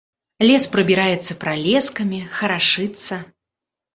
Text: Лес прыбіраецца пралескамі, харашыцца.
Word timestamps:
Лес 0.47 0.63
прыбіраецца 0.75 1.33
пралескамі, 1.43 2.19
харашыцца. 2.39 3.21